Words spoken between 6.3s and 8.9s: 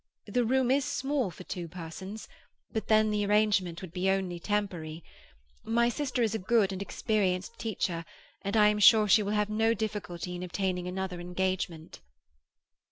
a good and experienced teacher, and I am